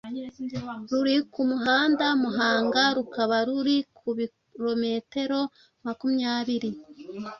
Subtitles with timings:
[0.91, 5.39] ruri ku muhanda Muhanga– rukaba ruri ku birometero
[5.85, 6.71] makumyabiri